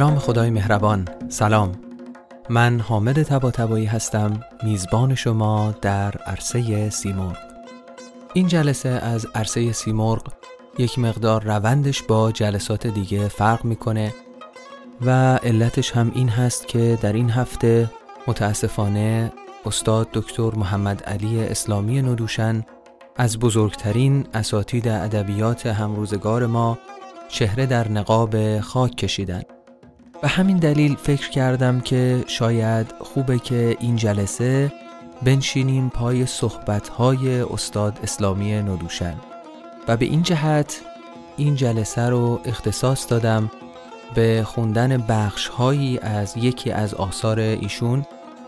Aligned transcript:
نام 0.00 0.18
خدای 0.18 0.50
مهربان. 0.50 1.08
سلام. 1.28 1.72
من 2.48 2.80
حامد 2.80 3.22
تبا 3.22 3.76
هستم 3.76 4.40
میزبان 4.62 5.14
شما 5.14 5.74
در 5.82 6.14
عرصه 6.26 6.90
سیمرغ. 6.90 7.36
این 8.34 8.48
جلسه 8.48 8.88
از 8.88 9.26
عرصه 9.34 9.72
سیمرغ 9.72 10.22
یک 10.78 10.98
مقدار 10.98 11.42
روندش 11.44 12.02
با 12.02 12.32
جلسات 12.32 12.86
دیگه 12.86 13.28
فرق 13.28 13.64
می‌کنه 13.64 14.14
و 15.06 15.36
علتش 15.36 15.92
هم 15.92 16.12
این 16.14 16.28
هست 16.28 16.68
که 16.68 16.98
در 17.02 17.12
این 17.12 17.30
هفته 17.30 17.90
متاسفانه 18.26 19.32
استاد 19.66 20.08
دکتر 20.12 20.50
محمد 20.54 21.02
علی 21.02 21.44
اسلامی 21.44 22.02
ندوشن 22.02 22.64
از 23.16 23.38
بزرگترین 23.38 24.26
اساتید 24.34 24.88
ادبیات 24.88 25.66
همروزگار 25.66 26.46
ما 26.46 26.78
چهره 27.28 27.66
در 27.66 27.88
نقاب 27.88 28.60
خاک 28.60 28.96
کشیدن. 28.96 29.42
به 30.22 30.28
همین 30.28 30.56
دلیل 30.56 30.96
فکر 30.96 31.30
کردم 31.30 31.80
که 31.80 32.24
شاید 32.26 32.94
خوبه 32.98 33.38
که 33.38 33.76
این 33.80 33.96
جلسه 33.96 34.72
بنشینیم 35.22 35.88
پای 35.88 36.26
صحبتهای 36.26 37.40
استاد 37.40 37.98
اسلامی 38.02 38.62
ندوشن 38.62 39.14
و 39.88 39.96
به 39.96 40.04
این 40.04 40.22
جهت 40.22 40.80
این 41.36 41.54
جلسه 41.54 42.02
رو 42.02 42.40
اختصاص 42.44 43.10
دادم 43.10 43.50
به 44.14 44.42
خوندن 44.46 44.96
بخشهایی 44.96 45.98
از 45.98 46.36
یکی 46.36 46.70
از 46.70 46.94
آثار 46.94 47.38
ایشون 47.38 48.06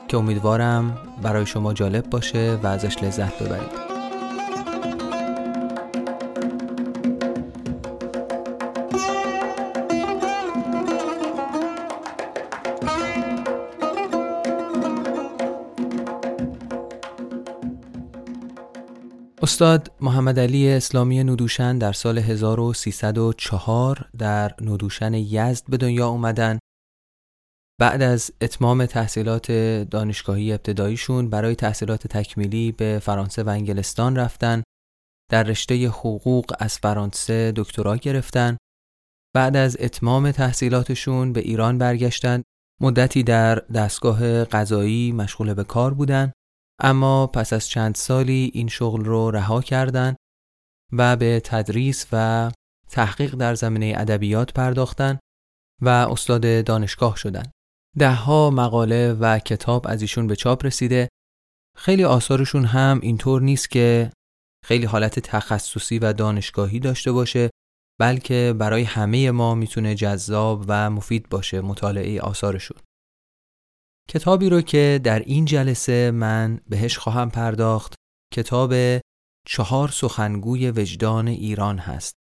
که 0.09 0.17
امیدوارم 0.17 0.99
برای 1.23 1.47
شما 1.47 1.73
جالب 1.73 2.11
باشه 2.11 2.59
و 2.63 2.67
ازش 2.67 3.03
لذت 3.03 3.43
ببرید. 3.43 3.92
استاد 19.45 19.93
محمد 20.01 20.39
علی 20.39 20.71
اسلامی 20.71 21.25
ندوشن 21.25 21.79
در 21.79 21.93
سال 21.93 22.19
1304 22.19 24.09
در 24.19 24.55
ندوشن 24.61 25.15
یزد 25.15 25.65
به 25.69 25.77
دنیا 25.77 26.09
اومدن. 26.09 26.59
بعد 27.81 28.03
از 28.03 28.31
اتمام 28.41 28.87
تحصیلات 28.87 29.53
دانشگاهی 29.91 30.53
ابتداییشون 30.53 31.31
برای 31.31 31.55
تحصیلات 31.55 32.07
تکمیلی 32.07 32.73
به 32.73 32.99
فرانسه 33.03 33.43
و 33.43 33.49
انگلستان 33.49 34.17
رفتن. 34.17 34.63
در 35.31 35.43
رشته 35.43 35.89
حقوق 35.89 36.53
از 36.59 36.79
فرانسه 36.79 37.53
دکترا 37.57 37.97
گرفتن. 37.97 38.57
بعد 39.35 39.57
از 39.57 39.77
اتمام 39.81 40.31
تحصیلاتشون 40.31 41.33
به 41.33 41.41
ایران 41.41 41.79
برگشتن. 41.79 42.43
مدتی 42.81 43.23
در 43.23 43.55
دستگاه 43.55 44.45
قضایی 44.45 45.13
مشغول 45.13 45.55
به 45.55 45.65
کار 45.65 45.95
بودن. 45.95 46.33
اما 46.85 47.27
پس 47.27 47.53
از 47.53 47.69
چند 47.69 47.95
سالی 47.95 48.51
این 48.55 48.69
شغل 48.69 49.05
رو 49.05 49.31
رها 49.31 49.61
کردند 49.61 50.17
و 50.93 51.17
به 51.17 51.41
تدریس 51.45 52.07
و 52.13 52.51
تحقیق 52.91 53.35
در 53.35 53.55
زمینه 53.55 53.95
ادبیات 53.97 54.53
پرداختن 54.53 55.19
و 55.83 55.89
استاد 55.89 56.65
دانشگاه 56.65 57.17
شدند. 57.17 57.51
دهها 57.99 58.51
مقاله 58.51 59.13
و 59.13 59.39
کتاب 59.39 59.87
از 59.89 60.03
ایشون 60.03 60.27
به 60.27 60.37
چاپ 60.37 60.67
رسیده. 60.67 61.09
خیلی 61.77 62.05
آثارشون 62.05 62.65
هم 62.65 63.01
اینطور 63.03 63.43
نیست 63.43 63.71
که 63.71 64.11
خیلی 64.65 64.87
حالت 64.87 65.19
تخصصی 65.19 65.99
و 65.99 66.13
دانشگاهی 66.13 66.81
داشته 66.81 67.13
باشه 67.13 67.51
بلکه 68.01 68.55
برای 68.59 68.83
همه 68.83 69.31
ما 69.31 69.55
می‌تونه 69.55 69.95
جذاب 69.95 70.65
و 70.69 70.91
مفید 70.91 71.29
باشه 71.29 71.61
مطالعه 71.61 72.21
آثارشون. 72.21 72.77
کتابی 74.09 74.49
رو 74.49 74.61
که 74.61 75.01
در 75.05 75.19
این 75.19 75.45
جلسه 75.45 76.11
من 76.11 76.61
بهش 76.69 76.99
خواهم 76.99 77.31
پرداخت 77.31 77.95
کتاب 78.35 78.75
چهار 79.47 79.89
سخنگوی 79.89 80.71
وجدان 80.71 81.29
ایران 81.29 81.79
هست 81.79 82.15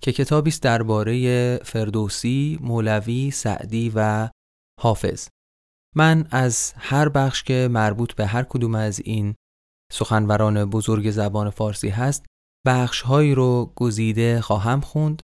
که 0.00 0.12
کتابی 0.12 0.50
است 0.50 0.62
درباره 0.62 1.56
فردوسی، 1.56 2.58
مولوی، 2.62 3.30
سعدی 3.30 3.92
و 3.94 4.28
حافظ. 4.80 5.28
من 5.96 6.28
از 6.30 6.72
هر 6.76 7.08
بخش 7.08 7.42
که 7.42 7.68
مربوط 7.70 8.14
به 8.14 8.26
هر 8.26 8.42
کدوم 8.42 8.74
از 8.74 9.00
این 9.04 9.34
سخنوران 9.92 10.64
بزرگ 10.64 11.10
زبان 11.10 11.50
فارسی 11.50 11.88
هست 11.88 12.26
بخشهایی 12.66 13.34
رو 13.34 13.72
گزیده 13.76 14.40
خواهم 14.40 14.80
خوند 14.80 15.22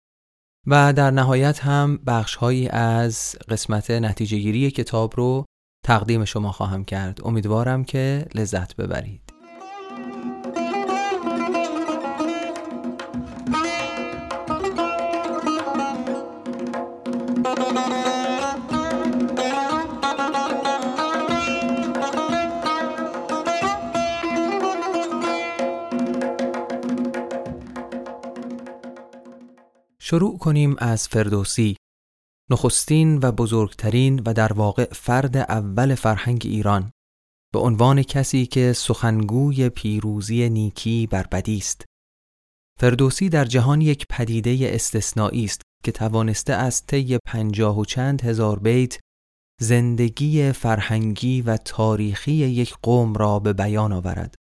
و 0.67 0.93
در 0.93 1.11
نهایت 1.11 1.59
هم 1.59 1.97
بخشهایی 1.97 2.69
از 2.69 3.35
قسمت 3.49 3.91
نتیجه 3.91 4.37
گیری 4.37 4.71
کتاب 4.71 5.13
رو 5.17 5.45
تقدیم 5.87 6.25
شما 6.25 6.51
خواهم 6.51 6.83
کرد. 6.83 7.19
امیدوارم 7.25 7.83
که 7.83 8.25
لذت 8.35 8.75
ببرید. 8.75 9.21
شروع 29.99 30.37
کنیم 30.37 30.75
از 30.79 31.07
فردوسی. 31.07 31.75
نخستین 32.49 33.19
و 33.23 33.31
بزرگترین 33.31 34.21
و 34.25 34.33
در 34.33 34.53
واقع 34.53 34.93
فرد 34.93 35.37
اول 35.37 35.95
فرهنگ 35.95 36.41
ایران 36.45 36.91
به 37.53 37.59
عنوان 37.59 38.03
کسی 38.03 38.45
که 38.45 38.73
سخنگوی 38.73 39.69
پیروزی 39.69 40.49
نیکی 40.49 41.07
بر 41.07 41.27
بدی 41.31 41.57
است. 41.57 41.85
فردوسی 42.79 43.29
در 43.29 43.45
جهان 43.45 43.81
یک 43.81 44.05
پدیده 44.09 44.57
استثنایی 44.61 45.45
است 45.45 45.61
که 45.83 45.91
توانسته 45.91 46.53
از 46.53 46.85
طی 46.85 47.17
پنجاه 47.25 47.79
و 47.79 47.85
چند 47.85 48.21
هزار 48.21 48.59
بیت 48.59 48.99
زندگی 49.61 50.51
فرهنگی 50.51 51.41
و 51.41 51.57
تاریخی 51.57 52.31
یک 52.31 52.75
قوم 52.81 53.13
را 53.13 53.39
به 53.39 53.53
بیان 53.53 53.93
آورد. 53.93 54.35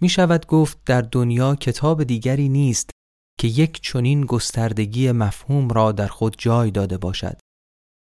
می 0.00 0.08
شود 0.08 0.46
گفت 0.46 0.78
در 0.86 1.00
دنیا 1.00 1.54
کتاب 1.54 2.04
دیگری 2.04 2.48
نیست 2.48 2.90
که 3.40 3.48
یک 3.48 3.80
چنین 3.80 4.20
گستردگی 4.20 5.12
مفهوم 5.12 5.68
را 5.68 5.92
در 5.92 6.06
خود 6.06 6.34
جای 6.38 6.70
داده 6.70 6.98
باشد. 6.98 7.40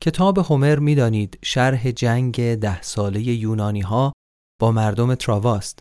کتاب 0.04 0.38
هومر 0.38 0.80
می‌دانید 0.80 1.40
شرح 1.44 1.92
جنگ 1.92 2.56
ده 2.56 2.82
ساله 2.82 3.22
یونانی 3.22 3.82
ها 3.82 4.14
با 4.62 4.72
مردم 4.72 5.16
تراواست 5.16 5.80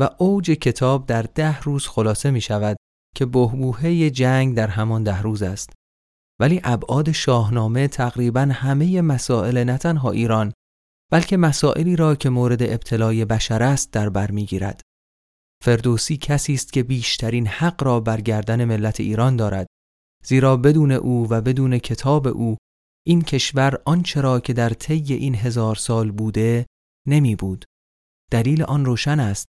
و 0.00 0.10
اوج 0.18 0.50
کتاب 0.50 1.06
در 1.06 1.22
ده 1.22 1.60
روز 1.60 1.86
خلاصه 1.86 2.30
می 2.30 2.40
شود 2.40 2.76
که 3.16 3.26
بهبوهه 3.26 4.10
جنگ 4.10 4.56
در 4.56 4.68
همان 4.68 5.02
ده 5.02 5.22
روز 5.22 5.42
است. 5.42 5.72
ولی 6.40 6.60
ابعاد 6.64 7.12
شاهنامه 7.12 7.88
تقریبا 7.88 8.40
همه 8.40 9.00
مسائل 9.00 9.64
نه 9.64 9.78
تنها 9.78 10.10
ایران 10.10 10.52
بلکه 11.12 11.36
مسائلی 11.36 11.96
را 11.96 12.14
که 12.14 12.30
مورد 12.30 12.62
ابتلای 12.62 13.24
بشر 13.24 13.62
است 13.62 13.92
در 13.92 14.08
بر 14.08 14.30
می‌گیرد. 14.30 14.80
فردوسی 15.64 16.16
کسی 16.16 16.54
است 16.54 16.72
که 16.72 16.82
بیشترین 16.82 17.46
حق 17.46 17.84
را 17.84 18.00
بر 18.00 18.20
گردن 18.20 18.64
ملت 18.64 19.00
ایران 19.00 19.36
دارد 19.36 19.66
زیرا 20.24 20.56
بدون 20.56 20.92
او 20.92 21.26
و 21.30 21.40
بدون 21.40 21.78
کتاب 21.78 22.26
او 22.26 22.56
این 23.06 23.22
کشور 23.22 23.82
آنچه 23.84 24.20
را 24.20 24.40
که 24.40 24.52
در 24.52 24.70
طی 24.70 25.14
این 25.14 25.34
هزار 25.34 25.76
سال 25.76 26.10
بوده 26.10 26.66
نمی 27.08 27.36
بود. 27.36 27.64
دلیل 28.30 28.62
آن 28.62 28.84
روشن 28.84 29.20
است 29.20 29.46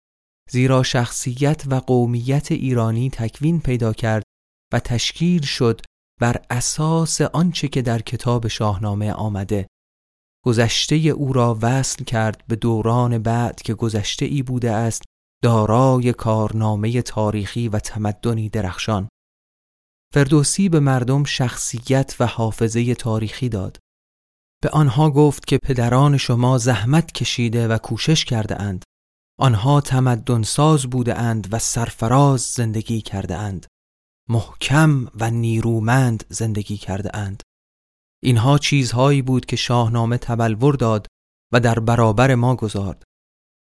زیرا 0.52 0.84
شخصیت 0.84 1.64
و 1.68 1.76
قومیت 1.76 2.52
ایرانی 2.52 3.10
تکوین 3.10 3.60
پیدا 3.60 3.94
کرد 3.94 4.24
و 4.74 4.80
تشکیل 4.80 5.42
شد 5.42 5.82
بر 6.22 6.46
اساس 6.50 7.22
آنچه 7.22 7.68
که 7.68 7.82
در 7.82 8.02
کتاب 8.02 8.48
شاهنامه 8.48 9.12
آمده. 9.12 9.68
گذشته 10.46 10.96
او 10.96 11.34
را 11.34 11.60
وصل 11.62 12.04
کرد 12.04 12.44
به 12.48 12.56
دوران 12.56 13.18
بعد 13.18 13.62
که 13.62 13.74
گذشته 13.74 14.26
ای 14.26 14.44
بوده 14.44 14.72
است 14.72 15.02
دارای 15.44 16.14
کارنامه 16.14 17.02
تاریخی 17.02 17.70
و 17.70 17.80
تمدنی 17.80 18.50
درخشان. 18.50 19.10
فردوسی 20.14 20.70
به 20.70 20.80
مردم 20.80 21.24
شخصیت 21.24 22.16
و 22.20 22.26
حافظه 22.26 22.96
تاریخی 22.96 23.50
داد. 23.50 23.78
به 24.64 24.70
آنها 24.70 25.12
گفت 25.12 25.48
که 25.48 25.58
پدران 25.58 26.18
شما 26.18 26.58
زحمت 26.58 27.12
کشیده 27.12 27.68
و 27.68 27.78
کوشش 27.78 28.26
کرده 28.26 28.62
اند. 28.62 28.84
آنها 29.40 29.82
تمدن 29.82 30.44
ساز 30.44 30.86
بوده 30.86 31.16
اند 31.16 31.48
و 31.52 31.60
سرفراز 31.60 32.42
زندگی 32.42 33.02
کرده 33.02 33.36
اند. 33.36 33.66
محکم 34.30 35.08
و 35.16 35.32
نیرومند 35.32 36.24
زندگی 36.30 36.78
کرده 36.78 37.18
اند. 37.18 37.44
اینها 38.24 38.58
چیزهایی 38.58 39.22
بود 39.22 39.46
که 39.46 39.56
شاهنامه 39.56 40.18
تبلور 40.18 40.76
داد 40.76 41.08
و 41.54 41.60
در 41.60 41.80
برابر 41.80 42.36
ما 42.36 42.56
گذارد. 42.56 43.04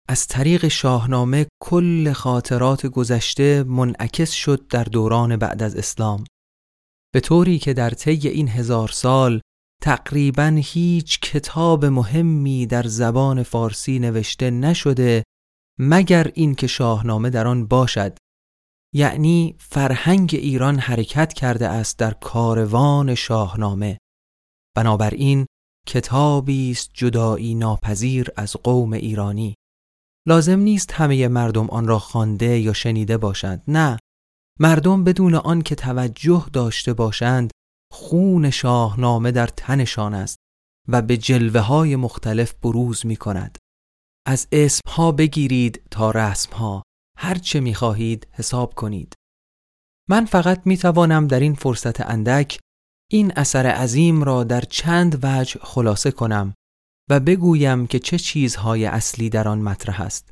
از 0.08 0.26
طریق 0.26 0.68
شاهنامه 0.68 1.46
کل 1.62 2.12
خاطرات 2.12 2.86
گذشته 2.86 3.62
منعکس 3.62 4.30
شد 4.30 4.66
در 4.66 4.84
دوران 4.84 5.36
بعد 5.36 5.62
از 5.62 5.76
اسلام. 5.76 6.24
به 7.14 7.20
طوری 7.20 7.58
که 7.58 7.74
در 7.74 7.90
طی 7.90 8.28
این 8.28 8.48
هزار 8.48 8.88
سال 8.88 9.40
تقریبا 9.82 10.60
هیچ 10.64 11.20
کتاب 11.20 11.84
مهمی 11.84 12.66
در 12.66 12.82
زبان 12.82 13.42
فارسی 13.42 13.98
نوشته 13.98 14.50
نشده 14.50 15.24
مگر 15.78 16.30
اینکه 16.34 16.66
شاهنامه 16.66 17.30
در 17.30 17.46
آن 17.46 17.66
باشد. 17.66 18.18
یعنی 18.94 19.56
فرهنگ 19.58 20.30
ایران 20.32 20.78
حرکت 20.78 21.32
کرده 21.32 21.68
است 21.68 21.98
در 21.98 22.14
کاروان 22.14 23.14
شاهنامه. 23.14 23.98
بنابراین 24.76 25.46
کتابی 25.86 26.70
است 26.70 26.90
جدایی 26.94 27.54
ناپذیر 27.54 28.28
از 28.36 28.52
قوم 28.52 28.92
ایرانی. 28.92 29.54
لازم 30.26 30.58
نیست 30.58 30.92
همه 30.92 31.28
مردم 31.28 31.70
آن 31.70 31.86
را 31.86 31.98
خوانده 31.98 32.58
یا 32.58 32.72
شنیده 32.72 33.16
باشند. 33.16 33.62
نه 33.68 33.98
مردم 34.60 35.04
بدون 35.04 35.34
آن 35.34 35.62
که 35.62 35.74
توجه 35.74 36.46
داشته 36.52 36.92
باشند 36.92 37.50
خون 37.92 38.50
شاهنامه 38.50 39.30
در 39.30 39.46
تنشان 39.46 40.14
است 40.14 40.36
و 40.88 41.02
به 41.02 41.16
جلوه 41.16 41.60
های 41.60 41.96
مختلف 41.96 42.54
بروز 42.54 43.06
می 43.06 43.16
کند 43.16 43.58
از 44.26 44.48
اسمها 44.52 45.12
بگیرید 45.12 45.82
تا 45.90 46.10
رسمها. 46.10 46.82
هر 47.18 47.34
چه 47.34 47.60
می 47.60 47.74
خواهید 47.74 48.26
حساب 48.32 48.74
کنید. 48.74 49.14
من 50.08 50.24
فقط 50.24 50.62
می 50.64 50.76
توانم 50.76 51.26
در 51.26 51.40
این 51.40 51.54
فرصت 51.54 52.00
اندک 52.00 52.58
این 53.10 53.32
اثر 53.36 53.66
عظیم 53.66 54.22
را 54.22 54.44
در 54.44 54.60
چند 54.60 55.18
وجه 55.22 55.60
خلاصه 55.62 56.10
کنم. 56.10 56.54
و 57.10 57.20
بگویم 57.20 57.86
که 57.86 57.98
چه 57.98 58.18
چیزهای 58.18 58.84
اصلی 58.84 59.30
در 59.30 59.48
آن 59.48 59.58
مطرح 59.58 60.00
است. 60.00 60.30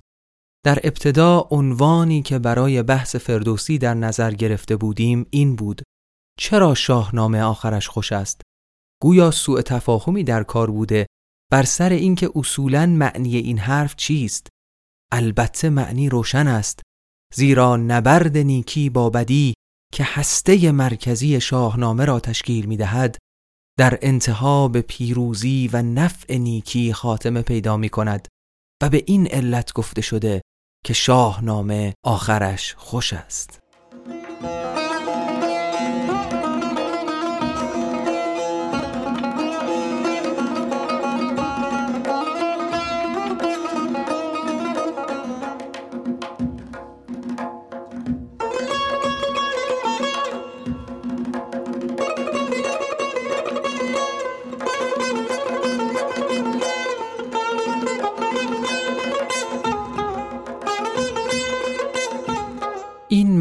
در 0.65 0.79
ابتدا 0.85 1.49
عنوانی 1.51 2.23
که 2.23 2.39
برای 2.39 2.83
بحث 2.83 3.17
فردوسی 3.17 3.79
در 3.79 3.95
نظر 3.95 4.31
گرفته 4.31 4.77
بودیم 4.77 5.27
این 5.31 5.57
بود 5.57 5.83
چرا 6.39 6.75
شاهنامه 6.75 7.43
آخرش 7.43 7.89
خوش 7.89 8.13
است؟ 8.13 8.41
گویا 9.03 9.31
سوء 9.31 9.63
تفاهمی 9.63 10.25
در 10.25 10.43
کار 10.43 10.71
بوده 10.71 11.07
بر 11.53 11.63
سر 11.63 11.91
اینکه 11.91 12.31
اصولا 12.35 12.87
معنی 12.87 13.37
این 13.37 13.59
حرف 13.59 13.97
چیست؟ 13.97 14.49
البته 15.13 15.69
معنی 15.69 16.09
روشن 16.09 16.47
است 16.47 16.83
زیرا 17.35 17.77
نبرد 17.77 18.37
نیکی 18.39 18.91
با 18.91 19.11
بدی 19.11 19.55
که 19.93 20.05
هسته 20.07 20.73
مرکزی 20.73 21.41
شاهنامه 21.41 22.05
را 22.05 22.21
تشکیل 22.21 22.67
می 22.67 22.77
دهد 22.77 23.19
در 23.79 23.99
انتها 24.03 24.69
به 24.69 24.83
پیروزی 24.83 25.71
و 25.73 25.83
نفع 25.83 26.37
نیکی 26.37 26.93
خاتمه 26.93 27.43
پیدا 27.43 27.77
می 27.77 27.89
کند 27.89 28.29
و 28.83 28.91
به 28.91 29.03
این 29.07 29.27
علت 29.27 29.73
گفته 29.73 30.03
شده 30.03 30.43
که 30.85 30.93
شاهنامه 30.93 31.95
آخرش 32.05 32.75
خوش 32.75 33.13
است. 33.13 33.64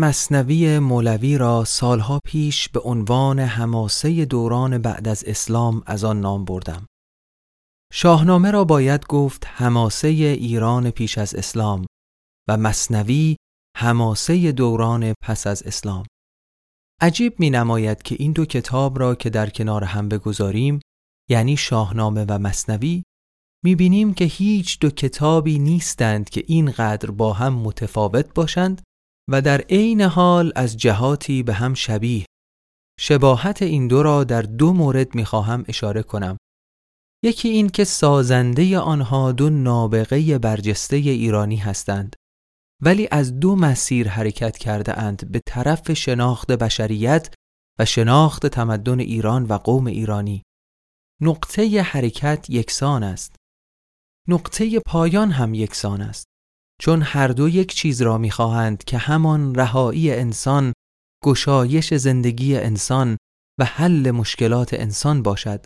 مصنوی 0.04 0.80
مولوی 0.80 1.38
را 1.38 1.66
سالها 1.66 2.20
پیش 2.26 2.70
به 2.70 2.80
عنوان 2.80 3.40
حماسه 3.40 4.26
دوران 4.26 4.78
بعد 4.78 5.08
از 5.08 5.24
اسلام 5.28 5.84
از 5.86 6.04
آن 6.04 6.20
نام 6.20 6.46
بردم. 6.46 6.86
شاهنامه 7.94 8.52
را 8.52 8.64
باید 8.64 9.08
گفت 9.08 9.48
حماسه 9.48 10.08
ایران 10.08 10.92
پیش 10.92 11.18
از 11.18 11.36
اسلام 11.36 11.86
و 12.50 12.58
مصنوی 12.58 13.36
حماسه 13.78 14.52
دوران 14.52 15.14
پس 15.22 15.48
از 15.48 15.64
اسلام. 15.64 16.06
عجیب 17.02 17.40
می 17.40 17.50
نماید 17.50 18.02
که 18.02 18.16
این 18.20 18.32
دو 18.32 18.46
کتاب 18.46 19.00
را 19.00 19.16
که 19.16 19.30
در 19.30 19.50
کنار 19.50 19.84
هم 19.84 20.10
بگذاریم 20.10 20.80
یعنی 21.30 21.58
شاهنامه 21.58 22.26
و 22.30 22.40
مصنوی 22.40 23.04
می 23.66 23.76
بینیم 23.76 24.14
که 24.14 24.26
هیچ 24.26 24.80
دو 24.80 24.90
کتابی 24.90 25.60
نیستند 25.60 26.30
که 26.30 26.44
اینقدر 26.48 27.12
با 27.12 27.34
هم 27.34 27.54
متفاوت 27.54 28.34
باشند 28.34 28.82
و 29.30 29.42
در 29.42 29.62
عین 29.62 30.02
حال 30.02 30.52
از 30.56 30.78
جهاتی 30.78 31.44
به 31.44 31.54
هم 31.54 31.74
شبیه. 31.74 32.26
شباهت 33.00 33.62
این 33.62 33.88
دو 33.88 34.04
را 34.04 34.24
در 34.24 34.42
دو 34.42 34.74
مورد 34.74 35.16
می‌خواهم 35.16 35.66
اشاره 35.68 36.04
کنم. 36.04 36.38
یکی 37.24 37.50
این 37.50 37.70
که 37.70 37.84
سازنده 37.84 38.80
آنها 38.80 39.32
دو 39.32 39.50
نابغه 39.50 40.38
برجسته 40.38 40.96
ایرانی 40.96 41.56
هستند 41.56 42.16
ولی 42.82 43.08
از 43.12 43.40
دو 43.40 43.56
مسیر 43.56 44.10
حرکت 44.10 44.58
کرده 44.58 45.00
اند 45.00 45.32
به 45.32 45.42
طرف 45.46 45.94
شناخت 45.94 46.52
بشریت 46.52 47.34
و 47.80 47.86
شناخت 47.86 48.48
تمدن 48.48 49.00
ایران 49.00 49.46
و 49.46 49.54
قوم 49.54 49.88
ایرانی. 49.88 50.44
نقطه 51.22 51.82
حرکت 51.82 52.50
یکسان 52.50 53.04
است. 53.04 53.36
نقطه 54.28 54.80
پایان 54.80 55.32
هم 55.32 55.54
یکسان 55.54 56.02
است. 56.02 56.26
چون 56.82 57.02
هر 57.02 57.28
دو 57.28 57.50
یک 57.50 57.74
چیز 57.74 58.02
را 58.02 58.18
می‌خواهند 58.18 58.84
که 58.84 58.98
همان 58.98 59.56
رهایی 59.56 60.12
انسان 60.12 60.74
گشایش 61.24 61.94
زندگی 61.94 62.58
انسان 62.58 63.18
و 63.60 63.66
حل 63.66 64.12
مشکلات 64.12 64.74
انسان 64.74 65.24
باشد 65.24 65.66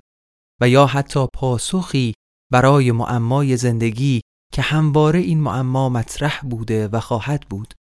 و 0.62 0.70
یا 0.70 0.86
حتی 0.86 1.28
پاسخی 1.34 2.14
برای 2.52 2.92
معمای 2.92 3.58
زندگی 3.58 4.22
که 4.54 4.62
همواره 4.62 5.20
این 5.20 5.40
معما 5.40 5.90
مطرح 5.90 6.42
بوده 6.42 6.88
و 6.88 7.00
خواهد 7.00 7.46
بود. 7.50 7.74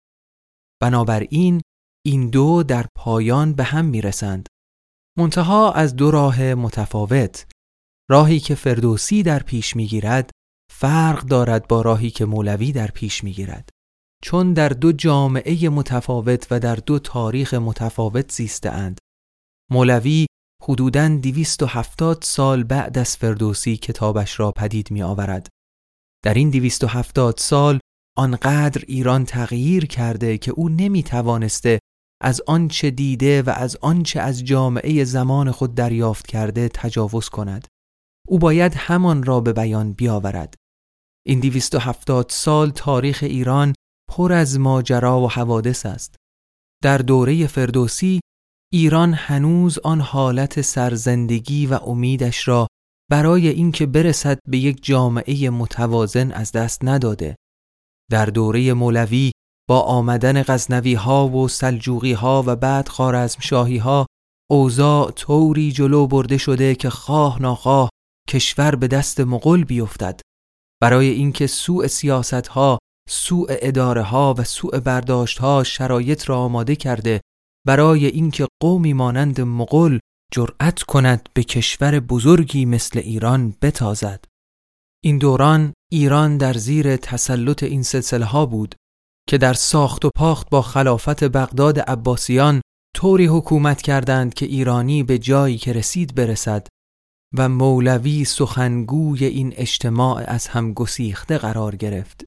بنابراین 0.82 1.62
این 2.06 2.30
دو 2.30 2.62
در 2.62 2.86
پایان 2.96 3.52
به 3.52 3.64
هم 3.64 3.84
می‌رسند. 3.84 4.46
منتها 5.18 5.72
از 5.72 5.96
دو 5.96 6.10
راه 6.10 6.54
متفاوت 6.54 7.46
راهی 8.10 8.40
که 8.40 8.54
فردوسی 8.54 9.22
در 9.22 9.42
پیش 9.42 9.76
می‌گیرد 9.76 10.30
فرق 10.72 11.22
دارد 11.22 11.68
با 11.68 11.82
راهی 11.82 12.10
که 12.10 12.24
مولوی 12.24 12.72
در 12.72 12.86
پیش 12.86 13.24
می‌گیرد 13.24 13.68
چون 14.22 14.52
در 14.52 14.68
دو 14.68 14.92
جامعه 14.92 15.68
متفاوت 15.68 16.46
و 16.50 16.60
در 16.60 16.76
دو 16.76 16.98
تاریخ 16.98 17.54
متفاوت 17.54 18.32
زیسته 18.32 18.70
اند 18.70 18.98
مولوی 19.70 20.26
حدوداً 20.62 21.08
270 21.08 22.22
سال 22.22 22.64
بعد 22.64 22.98
از 22.98 23.16
فردوسی 23.16 23.76
کتابش 23.76 24.40
را 24.40 24.52
پدید 24.52 24.90
می 24.90 25.02
آورد. 25.02 25.48
در 26.24 26.34
این 26.34 26.50
270 26.50 27.38
سال 27.38 27.80
آنقدر 28.16 28.84
ایران 28.86 29.24
تغییر 29.24 29.86
کرده 29.86 30.38
که 30.38 30.50
او 30.50 30.68
نمی 30.68 31.02
توانسته 31.02 31.78
از 32.22 32.40
آنچه 32.46 32.90
دیده 32.90 33.42
و 33.42 33.50
از 33.50 33.76
آنچه 33.80 34.20
از 34.20 34.44
جامعه 34.44 35.04
زمان 35.04 35.50
خود 35.50 35.74
دریافت 35.74 36.26
کرده 36.26 36.68
تجاوز 36.68 37.28
کند. 37.28 37.66
او 38.28 38.38
باید 38.38 38.74
همان 38.74 39.22
را 39.22 39.40
به 39.40 39.52
بیان 39.52 39.92
بیاورد. 39.92 40.54
این 41.26 41.40
270 41.40 42.30
سال 42.30 42.70
تاریخ 42.70 43.18
ایران 43.22 43.74
پر 44.12 44.32
از 44.32 44.58
ماجرا 44.58 45.20
و 45.20 45.30
حوادث 45.30 45.86
است. 45.86 46.16
در 46.82 46.98
دوره 46.98 47.46
فردوسی 47.46 48.20
ایران 48.72 49.14
هنوز 49.14 49.78
آن 49.78 50.00
حالت 50.00 50.60
سرزندگی 50.60 51.66
و 51.66 51.74
امیدش 51.74 52.48
را 52.48 52.66
برای 53.10 53.48
اینکه 53.48 53.86
برسد 53.86 54.38
به 54.48 54.58
یک 54.58 54.84
جامعه 54.84 55.50
متوازن 55.50 56.32
از 56.32 56.52
دست 56.52 56.84
نداده. 56.84 57.36
در 58.10 58.26
دوره 58.26 58.72
مولوی 58.72 59.30
با 59.68 59.80
آمدن 59.80 60.42
غزنوی 60.42 60.94
ها 60.94 61.28
و 61.28 61.48
سلجوقی 61.48 62.12
ها 62.12 62.44
و 62.46 62.56
بعد 62.56 62.88
خارزم 62.88 63.40
شاهی 63.40 63.78
ها 63.78 64.06
اوضاع 64.50 65.10
طوری 65.10 65.72
جلو 65.72 66.06
برده 66.06 66.38
شده 66.38 66.74
که 66.74 66.90
خواه 66.90 67.42
ناخواه 67.42 67.88
کشور 68.28 68.74
به 68.74 68.88
دست 68.88 69.20
مغول 69.20 69.64
بیفتد 69.64 70.20
برای 70.82 71.08
اینکه 71.08 71.46
سوء 71.46 71.86
سیاست 71.86 72.46
ها، 72.46 72.78
سوء 73.08 73.46
اداره 73.48 74.02
ها 74.02 74.34
و 74.38 74.44
سوء 74.44 74.80
برداشت 74.80 75.38
ها 75.38 75.64
شرایط 75.64 76.28
را 76.28 76.38
آماده 76.38 76.76
کرده 76.76 77.20
برای 77.66 78.06
اینکه 78.06 78.46
قومی 78.62 78.92
مانند 78.92 79.40
مغول 79.40 79.98
جرأت 80.32 80.82
کند 80.82 81.28
به 81.34 81.42
کشور 81.42 82.00
بزرگی 82.00 82.64
مثل 82.64 82.98
ایران 82.98 83.54
بتازد. 83.62 84.24
این 85.04 85.18
دوران 85.18 85.72
ایران 85.92 86.36
در 86.36 86.52
زیر 86.52 86.96
تسلط 86.96 87.62
این 87.62 87.82
سلسله 87.82 88.24
ها 88.24 88.46
بود 88.46 88.74
که 89.28 89.38
در 89.38 89.54
ساخت 89.54 90.04
و 90.04 90.10
پاخت 90.16 90.50
با 90.50 90.62
خلافت 90.62 91.24
بغداد 91.24 91.80
عباسیان 91.80 92.60
طوری 92.96 93.26
حکومت 93.26 93.82
کردند 93.82 94.34
که 94.34 94.46
ایرانی 94.46 95.02
به 95.02 95.18
جایی 95.18 95.58
که 95.58 95.72
رسید 95.72 96.14
برسد 96.14 96.66
و 97.34 97.48
مولوی 97.48 98.24
سخنگوی 98.24 99.24
این 99.24 99.52
اجتماع 99.56 100.24
از 100.26 100.46
هم 100.46 100.72
گسیخته 100.72 101.38
قرار 101.38 101.76
گرفت. 101.76 102.24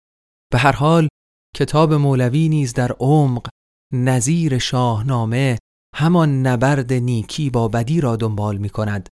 به 0.51 0.57
هر 0.57 0.71
حال 0.71 1.07
کتاب 1.55 1.93
مولوی 1.93 2.49
نیز 2.49 2.73
در 2.73 2.91
عمق 2.91 3.47
نظیر 3.93 4.57
شاهنامه 4.57 5.57
همان 5.95 6.47
نبرد 6.47 6.93
نیکی 6.93 7.49
با 7.49 7.67
بدی 7.67 8.01
را 8.01 8.15
دنبال 8.15 8.57
می 8.57 8.69
کند 8.69 9.09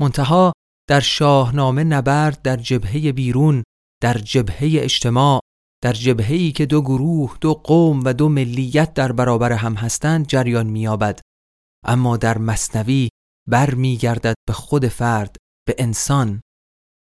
منتها 0.00 0.52
در 0.88 1.00
شاهنامه 1.00 1.84
نبرد 1.84 2.42
در 2.42 2.56
جبهه 2.56 3.12
بیرون 3.12 3.64
در 4.02 4.18
جبهه 4.18 4.70
اجتماع 4.74 5.40
در 5.82 5.92
جبهه‌ای 5.92 6.52
که 6.52 6.66
دو 6.66 6.82
گروه 6.82 7.36
دو 7.40 7.54
قوم 7.54 8.04
و 8.04 8.12
دو 8.12 8.28
ملیت 8.28 8.94
در 8.94 9.12
برابر 9.12 9.52
هم 9.52 9.74
هستند 9.74 10.26
جریان 10.26 10.66
می‌یابد. 10.66 11.20
اما 11.86 12.16
در 12.16 12.38
مصنوی 12.38 13.08
بر 13.48 13.74
میگردد 13.74 14.34
به 14.46 14.52
خود 14.52 14.88
فرد 14.88 15.36
به 15.66 15.74
انسان. 15.78 16.40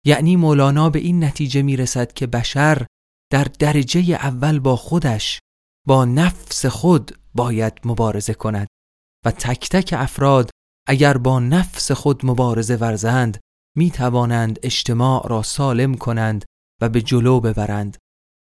یعنی 0.06 0.36
مولانا 0.36 0.90
به 0.90 0.98
این 0.98 1.24
نتیجه 1.24 1.62
می‌رسد 1.62 2.12
که 2.12 2.26
بشر 2.26 2.86
در 3.32 3.44
درجه 3.44 4.00
اول 4.14 4.58
با 4.58 4.76
خودش 4.76 5.38
با 5.86 6.04
نفس 6.04 6.66
خود 6.66 7.18
باید 7.34 7.72
مبارزه 7.84 8.34
کند 8.34 8.66
و 9.24 9.30
تک 9.30 9.68
تک 9.68 9.94
افراد 9.98 10.50
اگر 10.88 11.16
با 11.16 11.40
نفس 11.40 11.92
خود 11.92 12.26
مبارزه 12.26 12.76
ورزند 12.76 13.40
می 13.76 13.90
توانند 13.90 14.58
اجتماع 14.62 15.28
را 15.28 15.42
سالم 15.42 15.94
کنند 15.94 16.44
و 16.80 16.88
به 16.88 17.02
جلو 17.02 17.40
ببرند. 17.40 17.96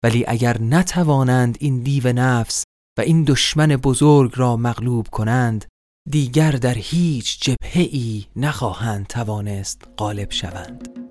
ولی 0.04 0.24
اگر 0.28 0.62
نتوانند 0.62 1.56
این 1.60 1.82
دیو 1.82 2.12
نفس 2.12 2.64
و 2.98 3.00
این 3.00 3.24
دشمن 3.24 3.66
بزرگ 3.66 4.32
را 4.36 4.56
مغلوب 4.56 5.08
کنند 5.08 5.64
دیگر 6.10 6.50
در 6.52 6.74
هیچ 6.74 7.40
جبهه 7.40 7.88
ای 7.92 8.24
نخواهند 8.36 9.06
توانست 9.06 9.82
غالب 9.98 10.30
شوند. 10.30 11.07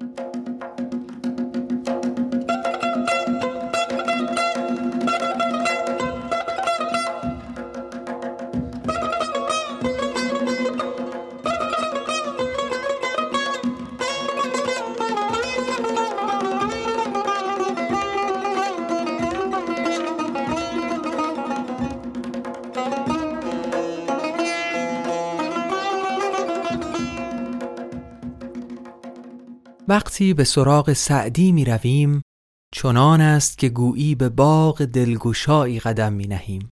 وقتی 29.87 30.33
به 30.33 30.43
سراغ 30.43 30.93
سعدی 30.93 31.51
می 31.51 31.65
رویم 31.65 32.21
چنان 32.73 33.21
است 33.21 33.57
که 33.57 33.69
گویی 33.69 34.15
به 34.15 34.29
باغ 34.29 34.85
دلگشایی 34.85 35.79
قدم 35.79 36.13
می 36.13 36.27
نهیم 36.27 36.69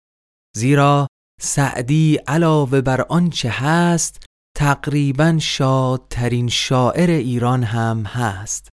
زیرا 0.57 1.07
سعدی 1.41 2.17
علاوه 2.27 2.81
بر 2.81 3.01
آنچه 3.01 3.51
هست 3.51 4.27
تقریبا 4.57 5.39
شادترین 5.41 6.49
شاعر 6.49 7.11
ایران 7.11 7.63
هم 7.63 8.03
هست. 8.03 8.69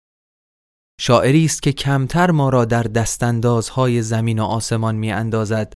شاعری 0.99 1.45
است 1.45 1.61
که 1.61 1.71
کمتر 1.71 2.31
ما 2.31 2.49
را 2.49 2.65
در 2.65 2.83
دستاندازهای 2.83 4.01
زمین 4.01 4.39
و 4.39 4.43
آسمان 4.43 4.95
می 4.95 5.11
اندازد 5.11 5.73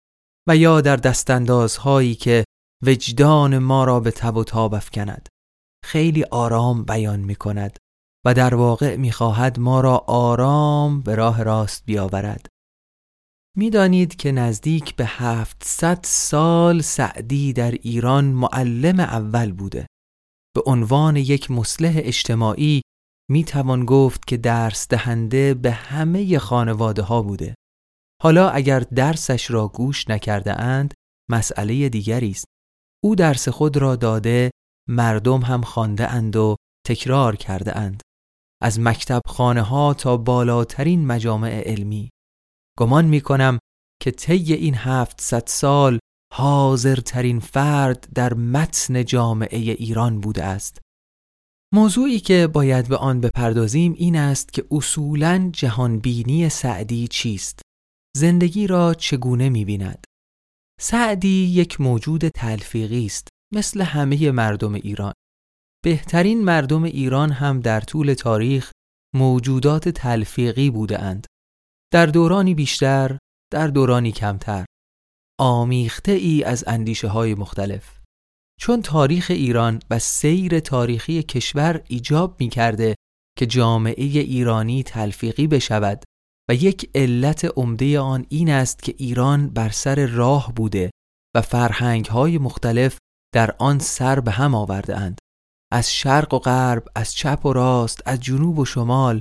و 0.49 0.57
یا 0.57 0.81
در 0.81 0.97
دستاندازهایی 0.97 2.15
که 2.15 2.45
وجدان 2.87 3.59
ما 3.59 3.85
را 3.85 4.01
به 4.01 4.11
تب 4.11 4.37
و 4.37 4.45
تاب 4.45 4.75
افکند. 4.75 5.29
خیلی 5.85 6.25
آرام 6.25 6.85
بیان 6.85 7.21
می 7.21 7.35
کند 7.35 7.79
و 8.27 8.35
در 8.35 8.55
واقع 8.55 8.97
می‌خواهد 8.97 9.59
ما 9.59 9.81
را 9.81 9.99
آرام 9.99 11.01
به 11.01 11.15
راه 11.15 11.43
راست 11.43 11.85
بیاورد. 11.85 12.47
می‌دانید 13.57 14.17
که 14.17 14.33
نزدیک 14.33 14.97
به 14.97 15.07
هفتصد 15.07 16.01
سال 16.05 16.81
سعدی 16.81 17.53
در 17.53 17.71
ایران 17.71 18.25
معلم 18.25 19.01
اول 19.01 19.53
بوده. 19.53 19.87
به 20.55 20.63
عنوان 20.67 21.17
یک 21.17 21.51
مصلح 21.51 21.93
اجتماعی 21.97 22.83
می 23.31 23.45
توان 23.45 23.85
گفت 23.85 24.27
که 24.27 24.37
درس 24.37 24.89
دهنده 24.89 25.55
به 25.55 25.71
همه 25.71 26.39
خانواده 26.39 27.03
ها 27.03 27.23
بوده. 27.23 27.55
حالا 28.23 28.51
اگر 28.51 28.81
درسش 28.81 29.51
را 29.51 29.69
گوش 29.69 30.09
نکرده 30.09 30.61
اند 30.61 30.95
مسئله 31.31 31.89
دیگری 31.89 32.31
است. 32.31 32.45
او 33.05 33.15
درس 33.15 33.49
خود 33.49 33.77
را 33.77 33.97
داده 33.97 34.51
مردم 34.89 35.41
هم 35.41 35.63
خانده 35.63 36.09
اند 36.09 36.37
و 36.37 36.57
تکرار 36.87 37.37
کرده 37.37 37.77
اند 37.77 38.03
از 38.63 38.81
مکتب 38.81 39.21
خانه 39.27 39.63
ها 39.63 39.95
تا 39.95 40.17
بالاترین 40.17 41.07
مجامع 41.07 41.61
علمی. 41.61 42.11
گمان 42.79 43.05
می 43.05 43.21
کنم 43.21 43.59
که 44.03 44.11
طی 44.11 44.53
این 44.55 44.75
هفتصد 44.75 45.43
سال 45.47 45.99
حاضرترین 46.33 47.41
فرد 47.41 48.09
در 48.15 48.35
متن 48.35 49.05
جامعه 49.05 49.59
ایران 49.59 50.21
بوده 50.21 50.45
است. 50.45 50.81
موضوعی 51.75 52.21
که 52.21 52.47
باید 52.47 52.89
به 52.89 52.97
آن 52.97 53.21
بپردازیم 53.21 53.95
این 53.97 54.17
است 54.17 54.53
که 54.53 54.65
اصولا 54.71 55.51
جهانبینی 55.53 56.49
سعدی 56.49 57.09
چیست؟ 57.09 57.63
زندگی 58.17 58.67
را 58.67 58.95
چگونه 58.95 59.49
می 59.49 59.65
بیند 59.65 60.05
سعدی 60.81 61.47
یک 61.47 61.81
موجود 61.81 62.29
تلفیقی 62.29 63.07
است 63.07 63.29
مثل 63.55 63.81
همه 63.81 64.31
مردم 64.31 64.75
ایران. 64.75 65.13
بهترین 65.85 66.45
مردم 66.45 66.83
ایران 66.83 67.33
هم 67.33 67.61
در 67.61 67.81
طول 67.81 68.15
تاریخ 68.15 68.71
موجودات 69.15 69.89
تلفیقی 69.89 70.71
بوده 70.71 71.03
اند. 71.03 71.27
در 71.93 72.07
دورانی 72.07 72.55
بیشتر، 72.55 73.19
در 73.53 73.67
دورانی 73.67 74.13
کمتر. 74.13 74.65
آمیخته 75.41 76.13
ای 76.13 76.45
از 76.45 76.65
اندیشه 76.67 77.09
های 77.09 77.35
مختلف. 77.35 77.99
چون 78.61 78.83
تاریخ 78.83 79.27
ایران 79.31 79.81
و 79.91 79.99
سیر 79.99 80.61
تاریخی 80.61 81.23
کشور 81.23 81.83
ایجاب 81.89 82.37
می 82.41 82.49
کرده 82.49 82.95
که 83.39 83.47
جامعه 83.47 84.05
ایرانی 84.05 84.83
تلفیقی 84.83 85.47
بشود 85.47 86.05
و 86.51 86.55
یک 86.55 86.91
علت 86.95 87.45
عمده 87.57 88.01
آن 88.01 88.27
این 88.29 88.51
است 88.51 88.83
که 88.83 88.95
ایران 88.99 89.49
بر 89.49 89.69
سر 89.69 90.07
راه 90.07 90.53
بوده 90.55 90.91
و 91.37 91.43
فرهنگ 91.43 92.07
های 92.07 92.39
مختلف 92.39 92.99
در 93.35 93.55
آن 93.59 93.79
سر 93.79 94.21
به 94.21 94.31
هم 94.31 94.55
آورده 94.55 94.97
اند. 94.97 95.19
از 95.73 95.93
شرق 95.93 96.35
و 96.35 96.39
غرب، 96.39 96.89
از 96.97 97.15
چپ 97.15 97.47
و 97.47 97.53
راست، 97.53 98.03
از 98.07 98.21
جنوب 98.21 98.59
و 98.59 98.65
شمال، 98.65 99.21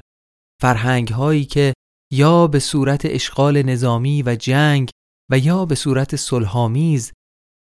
فرهنگ 0.61 1.09
هایی 1.09 1.45
که 1.45 1.73
یا 2.13 2.47
به 2.47 2.59
صورت 2.59 3.01
اشغال 3.05 3.61
نظامی 3.61 4.23
و 4.23 4.35
جنگ 4.35 4.89
و 5.31 5.37
یا 5.37 5.65
به 5.65 5.75
صورت 5.75 6.15
صلحآمیز 6.15 7.11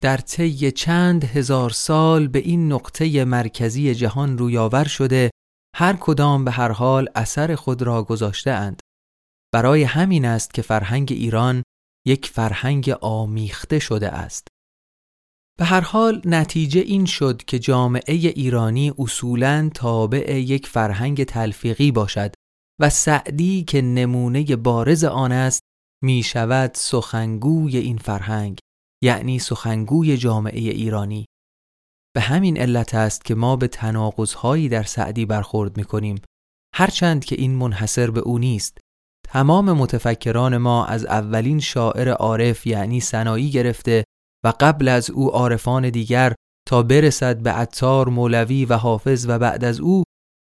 در 0.03 0.17
طی 0.17 0.71
چند 0.71 1.23
هزار 1.23 1.69
سال 1.69 2.27
به 2.27 2.39
این 2.39 2.71
نقطه 2.71 3.25
مرکزی 3.25 3.95
جهان 3.95 4.37
رویاور 4.37 4.87
شده 4.87 5.29
هر 5.75 5.93
کدام 5.93 6.45
به 6.45 6.51
هر 6.51 6.71
حال 6.71 7.09
اثر 7.15 7.55
خود 7.55 7.81
را 7.81 8.03
گذاشته 8.03 8.51
اند. 8.51 8.79
برای 9.53 9.83
همین 9.83 10.25
است 10.25 10.53
که 10.53 10.61
فرهنگ 10.61 11.11
ایران 11.11 11.63
یک 12.07 12.27
فرهنگ 12.27 12.89
آمیخته 13.01 13.79
شده 13.79 14.09
است. 14.09 14.47
به 15.59 15.65
هر 15.65 15.81
حال 15.81 16.21
نتیجه 16.25 16.81
این 16.81 17.05
شد 17.05 17.43
که 17.43 17.59
جامعه 17.59 18.13
ایرانی 18.13 18.93
اصولاً 18.99 19.69
تابع 19.73 20.39
یک 20.39 20.67
فرهنگ 20.67 21.23
تلفیقی 21.23 21.91
باشد 21.91 22.33
و 22.81 22.89
سعدی 22.89 23.63
که 23.63 23.81
نمونه 23.81 24.55
بارز 24.55 25.03
آن 25.03 25.31
است 25.31 25.61
می 26.03 26.23
شود 26.23 26.71
سخنگوی 26.73 27.77
این 27.77 27.97
فرهنگ 27.97 28.59
یعنی 29.03 29.39
سخنگوی 29.39 30.17
جامعه 30.17 30.59
ایرانی. 30.59 31.25
به 32.15 32.21
همین 32.21 32.57
علت 32.57 32.95
است 32.95 33.25
که 33.25 33.35
ما 33.35 33.55
به 33.55 33.67
تناقض‌هایی 33.67 34.69
در 34.69 34.83
سعدی 34.83 35.25
برخورد 35.25 35.77
می 35.77 35.83
کنیم 35.83 36.21
هرچند 36.75 37.25
که 37.25 37.35
این 37.35 37.55
منحصر 37.55 38.11
به 38.11 38.19
او 38.19 38.39
نیست. 38.39 38.77
تمام 39.27 39.71
متفکران 39.71 40.57
ما 40.57 40.85
از 40.85 41.05
اولین 41.05 41.59
شاعر 41.59 42.09
عارف 42.09 42.67
یعنی 42.67 42.99
سنایی 42.99 43.51
گرفته 43.51 44.03
و 44.45 44.53
قبل 44.59 44.87
از 44.87 45.09
او 45.09 45.29
عارفان 45.31 45.89
دیگر 45.89 46.35
تا 46.67 46.83
برسد 46.83 47.37
به 47.41 47.51
عطار 47.51 48.09
مولوی 48.09 48.65
و 48.65 48.73
حافظ 48.73 49.25
و 49.29 49.39
بعد 49.39 49.63
از 49.63 49.79
او 49.79 50.03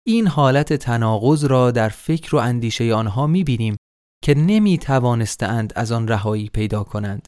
این 0.07 0.27
حالت 0.27 0.73
تناقض 0.73 1.45
را 1.45 1.71
در 1.71 1.89
فکر 1.89 2.35
و 2.35 2.39
اندیشه 2.39 2.93
آنها 2.93 3.27
می‌بینیم 3.27 3.75
که 4.23 4.33
نمی 4.33 4.77
توانستند 4.77 5.73
از 5.75 5.91
آن 5.91 6.07
رهایی 6.07 6.49
پیدا 6.49 6.83
کنند. 6.83 7.25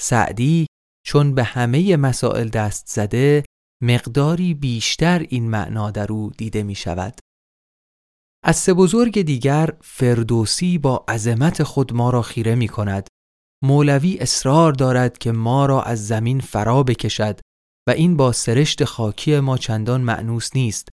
سعدی 0.00 0.66
چون 1.06 1.34
به 1.34 1.44
همه 1.44 1.96
مسائل 1.96 2.48
دست 2.48 2.88
زده 2.88 3.44
مقداری 3.82 4.54
بیشتر 4.54 5.18
این 5.18 5.50
معنا 5.50 5.90
در 5.90 6.12
او 6.12 6.30
دیده 6.38 6.62
می 6.62 6.74
شود 6.74 7.18
از 8.44 8.56
سه 8.56 8.74
بزرگ 8.74 9.22
دیگر 9.22 9.70
فردوسی 9.80 10.78
با 10.78 11.04
عظمت 11.08 11.62
خود 11.62 11.92
ما 11.92 12.10
را 12.10 12.22
خیره 12.22 12.54
می 12.54 12.68
کند 12.68 13.08
مولوی 13.64 14.18
اصرار 14.18 14.72
دارد 14.72 15.18
که 15.18 15.32
ما 15.32 15.66
را 15.66 15.82
از 15.82 16.06
زمین 16.06 16.40
فرا 16.40 16.82
بکشد 16.82 17.40
و 17.88 17.90
این 17.90 18.16
با 18.16 18.32
سرشت 18.32 18.84
خاکی 18.84 19.40
ما 19.40 19.58
چندان 19.58 20.00
معنوس 20.00 20.56
نیست. 20.56 20.88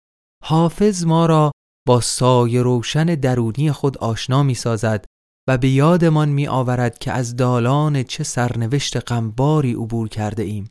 حافظ 0.44 1.06
ما 1.06 1.25
را 1.25 1.51
با 1.88 2.01
سایه 2.01 2.62
روشن 2.62 3.06
درونی 3.06 3.72
خود 3.72 3.98
آشنا 3.98 4.44
می 4.44 4.56
سازد 4.56 5.06
و 5.50 5.58
به 5.58 5.70
یادمان 5.70 6.30
می 6.30 6.48
آورد 6.48 6.98
که 6.98 7.12
از 7.12 7.36
دالان 7.36 8.03
چه 8.03 8.24
سرنوشت 8.24 9.12
غمباری 9.12 9.74
عبور 9.74 10.10
کرده 10.10 10.44
ایم. 10.44 10.70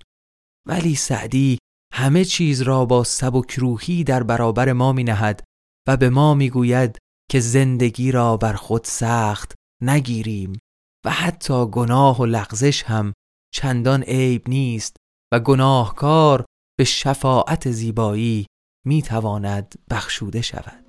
ولی 0.68 0.94
سعدی 0.94 1.58
همه 1.94 2.24
چیز 2.24 2.62
را 2.62 2.84
با 2.84 3.04
سبکروحی 3.04 4.04
در 4.04 4.22
برابر 4.22 4.72
ما 4.72 4.92
می 4.92 5.04
نهد 5.04 5.44
و 5.88 5.96
به 5.96 6.10
ما 6.10 6.34
می 6.34 6.50
گوید 6.50 6.98
که 7.30 7.40
زندگی 7.40 8.12
را 8.12 8.36
بر 8.36 8.52
خود 8.52 8.84
سخت 8.84 9.54
نگیریم. 9.82 10.59
و 11.04 11.10
حتی 11.10 11.66
گناه 11.66 12.20
و 12.20 12.26
لغزش 12.26 12.82
هم 12.82 13.12
چندان 13.54 14.02
عیب 14.02 14.48
نیست 14.48 14.96
و 15.32 15.40
گناهکار 15.40 16.44
به 16.78 16.84
شفاعت 16.84 17.70
زیبایی 17.70 18.46
می 18.86 19.02
تواند 19.02 19.74
بخشوده 19.90 20.42
شود. 20.42 20.79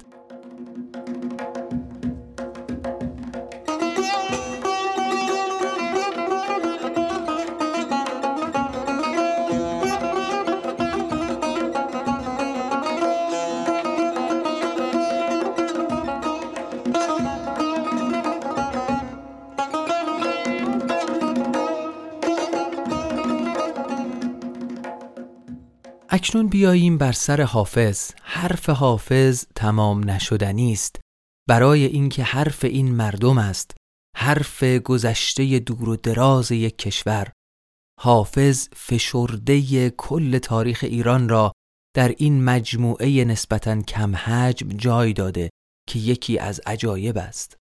اکنون 26.14 26.48
بیاییم 26.48 26.98
بر 26.98 27.12
سر 27.12 27.42
حافظ. 27.42 28.12
حرف 28.22 28.70
حافظ 28.70 29.46
تمام 29.56 30.10
نشدنی 30.10 30.74
است. 30.74 31.00
برای 31.50 31.86
اینکه 31.86 32.24
حرف 32.24 32.64
این 32.64 32.96
مردم 32.96 33.38
است. 33.38 33.72
حرف 34.18 34.64
گذشته 34.64 35.60
دور 35.60 35.90
و 35.90 35.96
دراز 35.96 36.52
یک 36.52 36.78
کشور. 36.78 37.32
حافظ 38.00 38.68
فشرده 38.76 39.90
کل 39.90 40.38
تاریخ 40.38 40.84
ایران 40.84 41.30
را 41.30 41.52
در 41.96 42.16
این 42.18 42.44
مجموعه 42.44 43.26
نسبتا 43.26 43.82
کم 43.82 44.16
حجم 44.16 44.68
جای 44.68 45.14
داده 45.14 45.50
که 45.90 46.00
یکی 46.00 46.40
از 46.40 46.62
عجایب 46.66 47.18
است. 47.18 47.58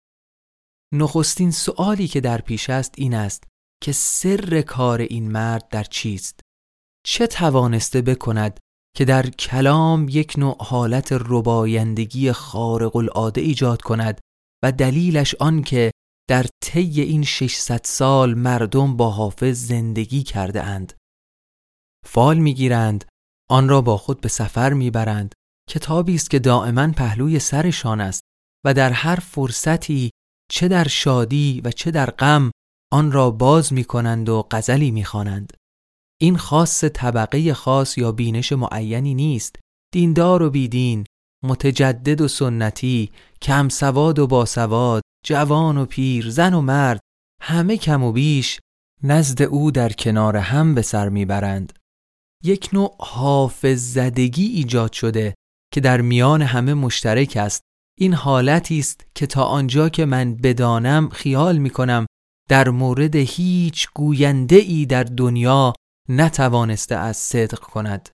نخستین 0.93 1.51
سؤالی 1.51 2.07
که 2.07 2.21
در 2.21 2.41
پیش 2.41 2.69
است 2.69 2.93
این 2.97 3.13
است 3.13 3.43
که 3.83 3.91
سر 3.91 4.61
کار 4.61 5.01
این 5.01 5.31
مرد 5.31 5.67
در 5.69 5.83
چیست؟ 5.83 6.39
چه 7.11 7.27
توانسته 7.27 8.01
بکند 8.01 8.59
که 8.97 9.05
در 9.05 9.29
کلام 9.29 10.07
یک 10.09 10.33
نوع 10.37 10.57
حالت 10.59 11.09
ربایندگی 11.11 12.31
خارق 12.31 12.95
العاده 12.95 13.41
ایجاد 13.41 13.81
کند 13.81 14.19
و 14.63 14.71
دلیلش 14.71 15.35
آن 15.39 15.63
که 15.63 15.91
در 16.29 16.45
طی 16.63 17.01
این 17.01 17.23
600 17.23 17.81
سال 17.83 18.33
مردم 18.33 18.97
با 18.97 19.09
حافظ 19.09 19.67
زندگی 19.67 20.23
کرده 20.23 20.63
اند. 20.63 20.93
فال 22.05 22.37
می‌گیرند 22.37 23.05
آن 23.49 23.69
را 23.69 23.81
با 23.81 23.97
خود 23.97 24.21
به 24.21 24.29
سفر 24.29 24.73
می‌برند 24.73 25.33
کتابی 25.69 26.15
است 26.15 26.29
که 26.29 26.39
دائما 26.39 26.91
پهلوی 26.91 27.39
سرشان 27.39 28.01
است 28.01 28.21
و 28.65 28.73
در 28.73 28.91
هر 28.91 29.15
فرصتی 29.15 30.09
چه 30.51 30.67
در 30.67 30.87
شادی 30.87 31.61
و 31.63 31.71
چه 31.71 31.91
در 31.91 32.09
غم 32.09 32.51
آن 32.93 33.11
را 33.11 33.31
باز 33.31 33.73
می 33.73 33.83
کنند 33.83 34.29
و 34.29 34.47
غزلی 34.51 34.91
می 34.91 35.03
خوانند. 35.05 35.58
این 36.21 36.37
خاص 36.37 36.83
طبقه 36.83 37.53
خاص 37.53 37.97
یا 37.97 38.11
بینش 38.11 38.53
معینی 38.53 39.15
نیست. 39.15 39.55
دیندار 39.93 40.43
و 40.43 40.49
بیدین 40.49 41.03
متجدد 41.43 42.21
و 42.21 42.27
سنتی 42.27 43.11
کم 43.41 43.69
سواد 43.69 44.19
و 44.19 44.27
باسواد 44.27 45.01
جوان 45.25 45.77
و 45.77 45.85
پیر 45.85 46.29
زن 46.29 46.53
و 46.53 46.61
مرد 46.61 46.99
همه 47.41 47.77
کم 47.77 48.03
و 48.03 48.11
بیش 48.11 48.59
نزد 49.03 49.41
او 49.41 49.71
در 49.71 49.89
کنار 49.89 50.37
هم 50.37 50.75
به 50.75 50.81
سر 50.81 51.09
می‌برند. 51.09 51.73
یک 52.43 52.69
نوع 52.73 52.95
حافظ 52.99 53.93
زدگی 53.93 54.45
ایجاد 54.45 54.93
شده 54.93 55.35
که 55.73 55.81
در 55.81 56.01
میان 56.01 56.41
همه 56.41 56.73
مشترک 56.73 57.37
است. 57.37 57.61
این 57.99 58.13
حالتی 58.13 58.79
است 58.79 59.05
که 59.15 59.27
تا 59.27 59.43
آنجا 59.43 59.89
که 59.89 60.05
من 60.05 60.35
بدانم 60.35 61.09
خیال 61.09 61.57
می 61.57 61.69
کنم 61.69 62.05
در 62.49 62.69
مورد 62.69 63.15
هیچ 63.15 63.87
گوینده 63.95 64.55
ای 64.55 64.85
در 64.85 65.03
دنیا 65.03 65.73
نتوانسته 66.09 66.95
از 66.95 67.17
صدق 67.17 67.59
کند. 67.59 68.09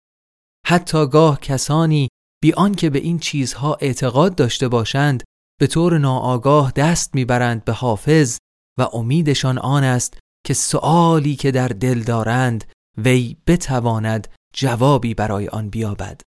حتی 0.67 1.07
گاه 1.07 1.39
کسانی 1.39 2.07
بی 2.41 2.53
که 2.77 2.89
به 2.89 2.99
این 2.99 3.19
چیزها 3.19 3.77
اعتقاد 3.81 4.35
داشته 4.35 4.67
باشند 4.67 5.23
به 5.59 5.67
طور 5.67 5.97
ناآگاه 5.97 6.71
دست 6.71 7.15
می‌برند 7.15 7.65
به 7.65 7.73
حافظ 7.73 8.37
و 8.79 8.87
امیدشان 8.93 9.57
آن 9.57 9.83
است 9.83 10.19
که 10.45 10.53
سؤالی 10.53 11.35
که 11.35 11.51
در 11.51 11.67
دل 11.67 12.03
دارند 12.03 12.63
وی 12.97 13.37
بتواند 13.47 14.27
جوابی 14.53 15.13
برای 15.13 15.47
آن 15.47 15.69
بیابد. 15.69 16.21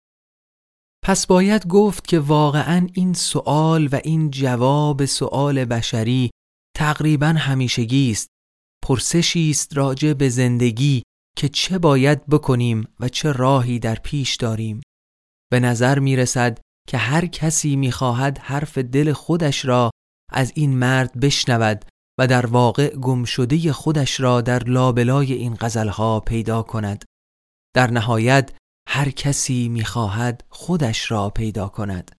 پس 1.04 1.26
باید 1.26 1.66
گفت 1.66 2.06
که 2.06 2.18
واقعا 2.18 2.86
این 2.92 3.14
سؤال 3.14 3.88
و 3.92 4.00
این 4.04 4.30
جواب 4.30 5.04
سؤال 5.04 5.64
بشری 5.64 6.30
تقریبا 6.76 7.26
همیشگی 7.26 8.10
است. 8.10 8.28
پرسشی 8.84 9.50
است 9.50 9.76
راجع 9.76 10.12
به 10.12 10.28
زندگی 10.28 11.02
که 11.36 11.48
چه 11.48 11.78
باید 11.78 12.26
بکنیم 12.26 12.88
و 13.00 13.08
چه 13.08 13.32
راهی 13.32 13.78
در 13.78 13.94
پیش 13.94 14.36
داریم. 14.36 14.80
به 15.50 15.60
نظر 15.60 15.98
می 15.98 16.16
رسد 16.16 16.58
که 16.88 16.96
هر 16.96 17.26
کسی 17.26 17.76
می 17.76 17.92
خواهد 17.92 18.38
حرف 18.38 18.78
دل 18.78 19.12
خودش 19.12 19.64
را 19.64 19.90
از 20.32 20.52
این 20.54 20.78
مرد 20.78 21.20
بشنود 21.20 21.84
و 22.18 22.26
در 22.26 22.46
واقع 22.46 22.88
گمشده 22.88 23.72
خودش 23.72 24.20
را 24.20 24.40
در 24.40 24.64
لابلای 24.64 25.32
این 25.32 25.56
غزلها 25.60 26.20
پیدا 26.20 26.62
کند. 26.62 27.04
در 27.74 27.90
نهایت 27.90 28.52
هر 28.88 29.10
کسی 29.10 29.68
می 29.68 29.84
خواهد 29.84 30.44
خودش 30.48 31.10
را 31.10 31.30
پیدا 31.30 31.68
کند. 31.68 32.10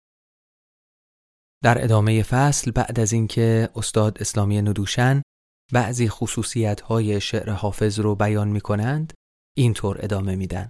در 1.63 1.83
ادامه 1.83 2.23
فصل 2.23 2.71
بعد 2.71 2.99
از 2.99 3.13
اینکه 3.13 3.69
استاد 3.75 4.17
اسلامی 4.21 4.61
ندوشن 4.61 5.21
بعضی 5.73 6.09
خصوصیت 6.09 6.81
های 6.81 7.21
شعر 7.21 7.49
حافظ 7.49 7.99
رو 7.99 8.15
بیان 8.15 8.47
می 8.47 8.61
کنند 8.61 9.13
اینطور 9.57 9.97
ادامه 9.99 10.35
میدن. 10.35 10.69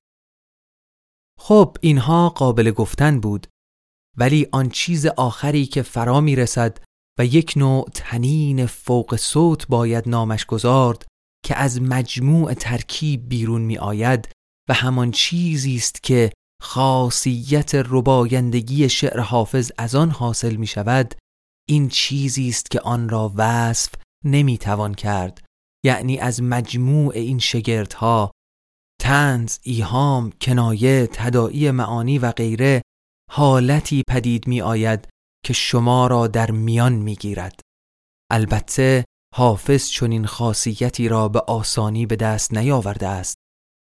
خب 1.40 1.78
اینها 1.82 2.30
قابل 2.30 2.72
گفتن 2.72 3.20
بود 3.20 3.48
ولی 4.18 4.48
آن 4.52 4.70
چیز 4.70 5.06
آخری 5.06 5.66
که 5.66 5.82
فرا 5.82 6.22
می 6.22 6.36
رسد 6.36 6.78
و 7.20 7.26
یک 7.26 7.54
نوع 7.56 7.90
تنین 7.94 8.66
فوق 8.66 9.16
صوت 9.16 9.68
باید 9.68 10.10
نامش 10.10 10.46
گذارد 10.46 11.06
که 11.46 11.56
از 11.56 11.82
مجموع 11.82 12.54
ترکیب 12.54 13.30
بیرون 13.30 13.62
می 13.62 13.78
آید 13.78 14.30
و 14.70 14.74
همان 14.74 15.12
چیزی 15.12 15.76
است 15.76 16.04
که 16.04 16.32
خاصیت 16.62 17.72
ربایندگی 17.76 18.90
شعر 18.90 19.20
حافظ 19.20 19.72
از 19.78 19.96
آن 19.96 20.12
حاصل 20.12 20.56
می 20.56 20.68
شود 20.68 21.16
این 21.70 21.90
چیزی 21.90 22.50
است 22.50 22.72
که 22.72 22.80
آن 22.80 23.10
را 23.10 23.34
وصف 23.36 23.92
نمی 24.26 24.58
توان 24.58 24.94
کرد 24.94 25.46
یعنی 25.86 26.20
از 26.20 26.44
مجموع 26.44 27.14
این 27.16 27.40
شگردها 27.40 28.32
تنز، 29.02 29.58
ایهام، 29.64 30.32
کنایه، 30.42 31.08
تدائی 31.08 31.72
معانی 31.72 32.20
و 32.20 32.32
غیره 32.32 32.82
حالتی 33.32 34.04
پدید 34.10 34.48
می 34.48 34.62
آید 34.62 35.08
که 35.46 35.54
شما 35.54 36.08
را 36.08 36.28
در 36.28 36.52
میان 36.52 36.94
می 36.94 37.16
گیرد. 37.16 37.60
البته 38.32 39.06
حافظ 39.36 39.90
چنین 39.90 40.26
خاصیتی 40.26 41.08
را 41.08 41.30
به 41.30 41.40
آسانی 41.40 42.06
به 42.06 42.16
دست 42.16 42.54
نیاورده 42.54 43.08
است. 43.08 43.38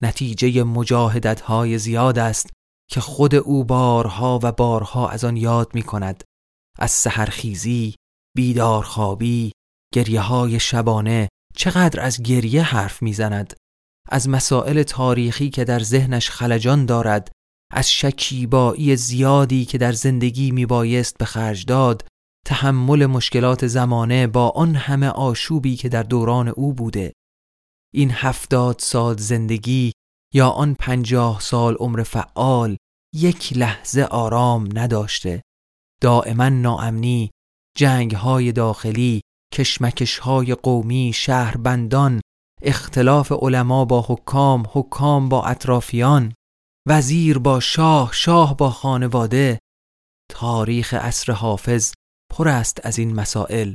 نتیجه 0.02 0.62
مجاهدت 0.62 1.40
های 1.40 1.78
زیاد 1.78 2.18
است 2.18 2.50
که 2.90 3.00
خود 3.00 3.34
او 3.34 3.64
بارها 3.64 4.40
و 4.42 4.52
بارها 4.52 5.08
از 5.08 5.24
آن 5.24 5.36
یاد 5.36 5.74
می 5.74 5.82
کند. 5.82 6.24
از 6.78 6.90
سهرخیزی، 6.90 7.94
بیدارخوابی، 8.36 9.52
گریه 9.94 10.20
های 10.20 10.60
شبانه 10.60 11.28
چقدر 11.54 12.00
از 12.00 12.22
گریه 12.22 12.62
حرف 12.62 13.02
می‌زند 13.02 13.54
از 14.08 14.28
مسائل 14.28 14.82
تاریخی 14.82 15.50
که 15.50 15.64
در 15.64 15.80
ذهنش 15.80 16.30
خلجان 16.30 16.86
دارد 16.86 17.32
از 17.72 17.92
شکیبایی 17.92 18.96
زیادی 18.96 19.64
که 19.64 19.78
در 19.78 19.92
زندگی 19.92 20.50
میبایست 20.50 21.18
به 21.18 21.24
خرج 21.24 21.64
داد 21.64 22.06
تحمل 22.46 23.06
مشکلات 23.06 23.66
زمانه 23.66 24.26
با 24.26 24.48
آن 24.48 24.74
همه 24.74 25.08
آشوبی 25.08 25.76
که 25.76 25.88
در 25.88 26.02
دوران 26.02 26.48
او 26.48 26.72
بوده. 26.74 27.12
این 27.94 28.10
هفتاد 28.10 28.78
سال 28.78 29.16
زندگی 29.16 29.92
یا 30.34 30.48
آن 30.48 30.74
پنجاه 30.74 31.40
سال 31.40 31.74
عمر 31.74 32.02
فعال 32.02 32.76
یک 33.14 33.52
لحظه 33.56 34.02
آرام 34.02 34.68
نداشته. 34.74 35.42
دائما 36.00 36.48
ناامنی 36.48 37.30
جنگ 37.76 38.14
های 38.14 38.52
داخلی 38.52 39.20
کشمکش 39.54 40.18
های 40.18 40.54
قومی 40.54 41.12
شهربندان 41.14 42.20
اختلاف 42.62 43.32
علما 43.32 43.84
با 43.84 44.04
حکام 44.08 44.66
حکام 44.72 45.28
با 45.28 45.44
اطرافیان 45.44 46.34
وزیر 46.88 47.38
با 47.38 47.60
شاه 47.60 48.12
شاه 48.12 48.56
با 48.56 48.70
خانواده. 48.70 49.58
تاریخ 50.30 50.94
عصر 50.94 51.32
حافظ 51.32 51.92
پر 52.34 52.48
است 52.48 52.86
از 52.86 52.98
این 52.98 53.14
مسائل. 53.14 53.74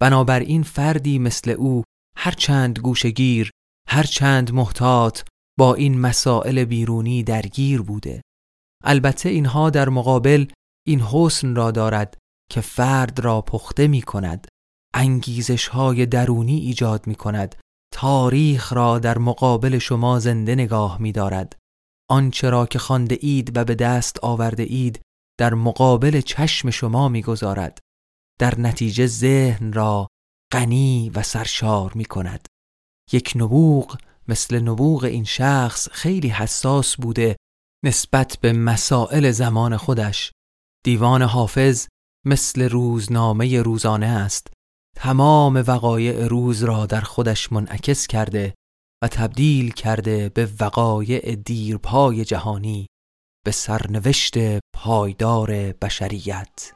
بنابراین 0.00 0.62
فردی 0.62 1.18
مثل 1.18 1.50
او 1.50 1.82
هرچند 2.16 2.78
گوشگیر 2.78 3.50
هرچند 3.88 4.52
محتاط 4.52 5.22
با 5.58 5.74
این 5.74 6.00
مسائل 6.00 6.64
بیرونی 6.64 7.22
درگیر 7.22 7.82
بوده. 7.82 8.22
البته 8.84 9.28
اینها 9.28 9.70
در 9.70 9.88
مقابل 9.88 10.46
این 10.86 11.00
حسن 11.00 11.54
را 11.54 11.70
دارد 11.70 12.18
که 12.50 12.60
فرد 12.60 13.20
را 13.20 13.40
پخته 13.40 13.86
می 13.86 14.02
کند 14.02 14.46
انگیزش 14.96 15.68
های 15.68 16.06
درونی 16.06 16.58
ایجاد 16.58 17.06
می 17.06 17.14
کند 17.14 17.54
تاریخ 17.92 18.72
را 18.72 18.98
در 18.98 19.18
مقابل 19.18 19.78
شما 19.78 20.18
زنده 20.18 20.54
نگاه 20.54 21.00
می 21.00 21.12
دارد 21.12 21.56
آنچه 22.10 22.50
را 22.50 22.66
که 22.66 22.78
خانده 22.78 23.18
اید 23.20 23.56
و 23.56 23.64
به 23.64 23.74
دست 23.74 24.24
آورده 24.24 24.62
اید 24.62 25.00
در 25.38 25.54
مقابل 25.54 26.20
چشم 26.20 26.70
شما 26.70 27.08
می‌گذارد. 27.08 27.78
در 28.38 28.60
نتیجه 28.60 29.06
ذهن 29.06 29.72
را 29.72 30.06
غنی 30.52 31.10
و 31.14 31.22
سرشار 31.22 31.92
می 31.94 32.04
کند 32.04 32.46
یک 33.12 33.32
نبوغ 33.36 33.96
مثل 34.28 34.60
نبوغ 34.60 35.04
این 35.04 35.24
شخص 35.24 35.88
خیلی 35.90 36.28
حساس 36.28 36.96
بوده 36.96 37.36
نسبت 37.84 38.38
به 38.40 38.52
مسائل 38.52 39.30
زمان 39.30 39.76
خودش. 39.76 40.32
دیوان 40.84 41.22
حافظ 41.22 41.86
مثل 42.26 42.68
روزنامه 42.68 43.62
روزانه 43.62 44.06
است. 44.06 44.55
تمام 44.96 45.64
وقایع 45.66 46.26
روز 46.26 46.64
را 46.64 46.86
در 46.86 47.00
خودش 47.00 47.52
منعکس 47.52 48.06
کرده 48.06 48.54
و 49.04 49.08
تبدیل 49.08 49.72
کرده 49.72 50.28
به 50.28 50.48
وقایع 50.60 51.34
دیرپای 51.34 52.24
جهانی 52.24 52.86
به 53.44 53.50
سرنوشت 53.50 54.34
پایدار 54.74 55.50
بشریت. 55.72 56.75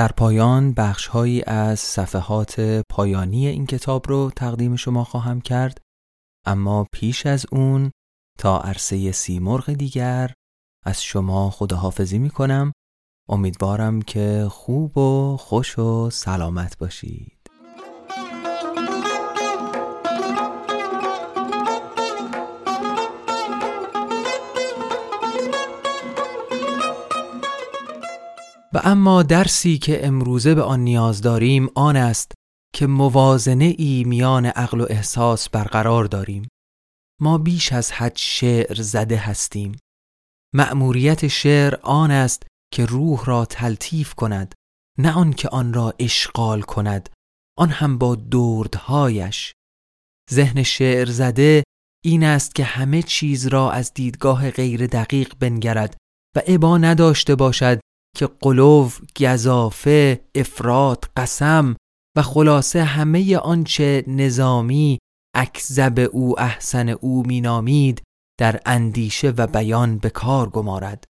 در 0.00 0.12
پایان 0.12 0.72
بخشهایی 0.72 1.42
از 1.46 1.80
صفحات 1.80 2.60
پایانی 2.90 3.46
این 3.46 3.66
کتاب 3.66 4.08
رو 4.08 4.30
تقدیم 4.36 4.76
شما 4.76 5.04
خواهم 5.04 5.40
کرد 5.40 5.78
اما 6.46 6.86
پیش 6.92 7.26
از 7.26 7.46
اون 7.52 7.90
تا 8.38 8.60
عرصه 8.60 9.12
سیمرغ 9.12 9.72
دیگر 9.72 10.32
از 10.86 11.02
شما 11.02 11.50
خداحافظی 11.50 12.18
می 12.18 12.30
کنم 12.30 12.72
امیدوارم 13.28 14.02
که 14.02 14.46
خوب 14.50 14.98
و 14.98 15.36
خوش 15.36 15.78
و 15.78 16.10
سلامت 16.10 16.78
باشید. 16.78 17.39
و 28.74 28.80
اما 28.84 29.22
درسی 29.22 29.78
که 29.78 30.06
امروزه 30.06 30.54
به 30.54 30.62
آن 30.62 30.80
نیاز 30.80 31.20
داریم 31.20 31.68
آن 31.74 31.96
است 31.96 32.32
که 32.74 32.86
موازنه 32.86 33.74
ای 33.78 34.04
میان 34.06 34.46
عقل 34.46 34.80
و 34.80 34.86
احساس 34.90 35.48
برقرار 35.48 36.04
داریم. 36.04 36.48
ما 37.20 37.38
بیش 37.38 37.72
از 37.72 37.92
حد 37.92 38.16
شعر 38.16 38.82
زده 38.82 39.16
هستیم. 39.16 39.78
مأموریت 40.54 41.28
شعر 41.28 41.74
آن 41.82 42.10
است 42.10 42.46
که 42.72 42.86
روح 42.86 43.24
را 43.24 43.44
تلطیف 43.44 44.14
کند 44.14 44.54
نه 44.98 45.12
آن 45.12 45.32
که 45.32 45.48
آن 45.48 45.72
را 45.72 45.94
اشغال 45.98 46.62
کند 46.62 47.08
آن 47.58 47.68
هم 47.68 47.98
با 47.98 48.14
دردهایش. 48.14 49.52
ذهن 50.32 50.62
شعر 50.62 51.10
زده 51.10 51.62
این 52.04 52.24
است 52.24 52.54
که 52.54 52.64
همه 52.64 53.02
چیز 53.02 53.46
را 53.46 53.70
از 53.70 53.94
دیدگاه 53.94 54.50
غیر 54.50 54.86
دقیق 54.86 55.34
بنگرد 55.40 55.96
و 56.36 56.42
عبا 56.46 56.78
نداشته 56.78 57.34
باشد 57.34 57.79
که 58.20 58.26
قلوب، 58.40 58.92
گذافه، 59.20 60.20
افراد، 60.34 61.04
قسم 61.16 61.76
و 62.16 62.22
خلاصه 62.22 62.84
همه 62.84 63.36
آنچه 63.36 64.04
نظامی 64.06 64.98
اکذب 65.34 66.08
او 66.12 66.40
احسن 66.40 66.88
او 66.88 67.26
مینامید 67.26 68.02
در 68.38 68.60
اندیشه 68.66 69.30
و 69.30 69.46
بیان 69.46 69.98
به 69.98 70.10
کار 70.10 70.50
گمارد 70.50 71.04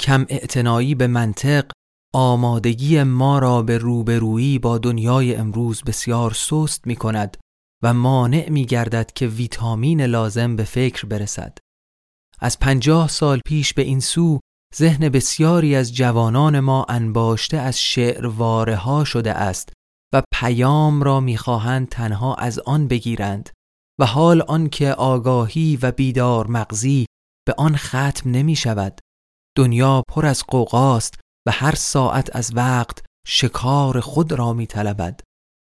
کم 0.00 0.26
اعتنایی 0.28 0.94
به 0.94 1.06
منطق 1.06 1.70
آمادگی 2.14 3.02
ما 3.02 3.38
را 3.38 3.62
به 3.62 3.78
روبرویی 3.78 4.58
با 4.58 4.78
دنیای 4.78 5.34
امروز 5.34 5.82
بسیار 5.82 6.32
سست 6.32 6.86
می 6.86 6.96
کند 6.96 7.36
و 7.82 7.94
مانع 7.94 8.50
می 8.50 8.66
گردد 8.66 9.12
که 9.14 9.26
ویتامین 9.26 10.00
لازم 10.02 10.56
به 10.56 10.64
فکر 10.64 11.06
برسد. 11.06 11.58
از 12.40 12.58
پنجاه 12.58 13.08
سال 13.08 13.40
پیش 13.46 13.74
به 13.74 13.82
این 13.82 14.00
سو 14.00 14.40
ذهن 14.74 15.08
بسیاری 15.08 15.74
از 15.74 15.94
جوانان 15.94 16.60
ما 16.60 16.86
انباشته 16.88 17.56
از 17.56 17.80
شعر 17.80 18.26
واره 18.26 18.76
ها 18.76 19.04
شده 19.04 19.32
است 19.32 19.72
و 20.14 20.22
پیام 20.32 21.02
را 21.02 21.20
می‌خواهند 21.20 21.88
تنها 21.88 22.34
از 22.34 22.58
آن 22.58 22.88
بگیرند 22.88 23.50
و 24.00 24.06
حال 24.06 24.42
آنکه 24.42 24.92
آگاهی 24.92 25.78
و 25.82 25.92
بیدار 25.92 26.46
مغزی 26.46 27.06
به 27.46 27.54
آن 27.58 27.76
ختم 27.76 28.30
نمی 28.30 28.56
شود 28.56 29.00
دنیا 29.56 30.02
پر 30.08 30.26
از 30.26 30.44
قوقاست 30.48 31.14
و 31.46 31.50
هر 31.50 31.74
ساعت 31.74 32.36
از 32.36 32.56
وقت 32.56 33.04
شکار 33.26 34.00
خود 34.00 34.32
را 34.32 34.52
می 34.52 34.66
طلبد. 34.66 35.20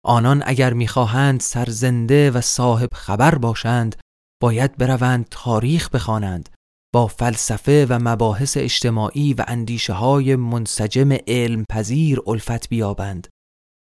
آنان 0.06 0.44
اگر 0.46 0.74
می‌خواهند 0.74 1.40
سرزنده 1.40 2.32
و 2.32 2.42
صاحب 2.42 2.90
خبر 2.94 3.36
باشند 3.36 3.96
باید 4.42 4.78
بروند 4.78 5.28
تاریخ 5.32 5.90
بخوانند 5.90 6.50
با 6.94 7.08
فلسفه 7.08 7.86
و 7.90 8.00
مباحث 8.02 8.58
اجتماعی 8.58 9.34
و 9.34 9.46
اندیشه 9.48 9.94
های 9.94 10.36
منسجم 10.36 11.12
علم 11.28 11.66
پذیر 11.70 12.20
الفت 12.28 12.70
بیابند. 12.70 13.28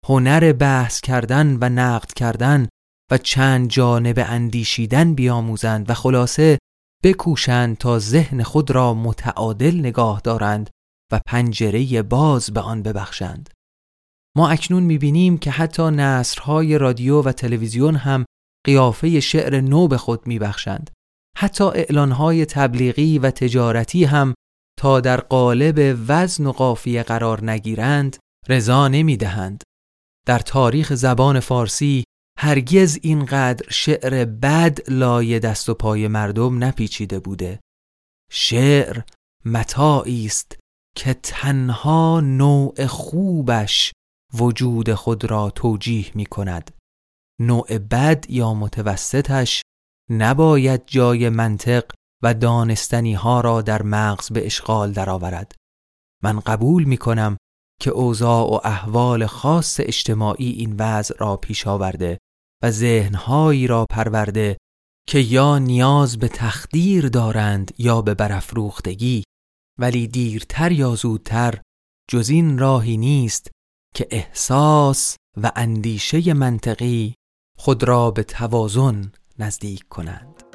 هنر 0.09 0.53
بحث 0.53 1.01
کردن 1.01 1.59
و 1.61 1.68
نقد 1.68 2.12
کردن 2.12 2.68
و 3.11 3.18
چند 3.18 3.68
جانب 3.68 4.18
اندیشیدن 4.18 5.14
بیاموزند 5.14 5.90
و 5.90 5.94
خلاصه 5.94 6.59
بکوشند 7.05 7.79
تا 7.79 7.99
ذهن 7.99 8.42
خود 8.42 8.71
را 8.71 8.94
متعادل 8.94 9.79
نگاه 9.79 10.21
دارند 10.21 10.71
و 11.12 11.21
پنجره 11.27 12.03
باز 12.03 12.51
به 12.51 12.61
آن 12.61 12.83
ببخشند. 12.83 13.51
ما 14.37 14.49
اکنون 14.49 14.83
می‌بینیم 14.83 15.38
که 15.38 15.51
حتی 15.51 15.83
نصرهای 15.83 16.79
رادیو 16.79 17.23
و 17.23 17.33
تلویزیون 17.33 17.94
هم 17.94 18.25
قیافه 18.66 19.21
شعر 19.21 19.61
نو 19.61 19.88
به 19.88 19.99
خود 19.99 20.27
میبخشند. 20.27 20.90
حتی 21.40 21.64
اعلانهای 21.64 22.46
تبلیغی 22.46 23.18
و 23.18 23.31
تجارتی 23.31 24.05
هم 24.05 24.35
تا 24.79 25.01
در 25.01 25.20
قالب 25.20 25.98
وزن 26.09 26.46
و 26.46 26.53
قافیه 26.53 27.03
قرار 27.03 27.51
نگیرند 27.51 28.16
رضا 28.48 28.88
نمی‌دهند. 28.88 29.62
در 30.27 30.38
تاریخ 30.38 30.94
زبان 30.94 31.40
فارسی 31.40 32.05
هرگز 32.38 32.98
اینقدر 33.03 33.70
شعر 33.70 34.24
بد 34.24 34.90
لای 34.90 35.38
دست 35.38 35.68
و 35.68 35.74
پای 35.74 36.09
مردم 36.09 36.64
نپیچیده 36.64 37.20
بوده. 37.20 37.61
شعر 38.31 39.01
متاعی 39.44 40.27
است 40.27 40.57
که 40.96 41.14
تنها 41.14 42.20
نوع 42.20 42.87
خوبش 42.87 43.92
وجود 44.35 44.94
خود 44.94 45.24
را 45.24 45.51
توجیه 45.51 46.07
می 46.14 46.27
کند. 46.27 46.70
نوع 47.40 47.79
بد 47.79 48.24
یا 48.29 48.55
متوسطش 48.55 49.62
نباید 50.11 50.83
جای 50.87 51.29
منطق 51.29 51.85
و 52.23 52.35
دانستنی 52.35 53.14
ها 53.14 53.40
را 53.40 53.62
در 53.62 53.83
مغز 53.83 54.33
به 54.33 54.47
اشغال 54.47 54.92
درآورد. 54.92 55.55
من 56.23 56.40
قبول 56.40 56.85
می 56.85 56.97
کنم 56.97 57.37
که 57.81 57.90
اوضاع 57.90 58.51
و 58.51 58.61
احوال 58.64 59.27
خاص 59.27 59.81
اجتماعی 59.81 60.51
این 60.51 60.77
وضع 60.79 61.14
را 61.18 61.37
پیش 61.37 61.66
آورده 61.66 62.18
و 62.62 62.71
ذهنهایی 62.71 63.66
را 63.66 63.87
پرورده 63.90 64.59
که 65.09 65.18
یا 65.18 65.59
نیاز 65.59 66.18
به 66.18 66.29
تخدیر 66.29 67.09
دارند 67.09 67.73
یا 67.79 68.03
به 68.03 68.14
برافروختگی 68.14 69.25
ولی 69.79 70.07
دیرتر 70.07 70.73
یا 70.73 70.94
زودتر 70.94 71.61
جز 72.11 72.29
این 72.29 72.59
راهی 72.59 72.97
نیست 72.97 73.51
که 73.94 74.09
احساس 74.11 75.16
و 75.37 75.53
اندیشه 75.57 76.35
منطقی 76.35 77.14
خود 77.59 77.85
را 77.85 78.11
به 78.11 78.23
توازن 78.23 79.12
نزدیک 79.38 79.88
کنند. 79.88 80.47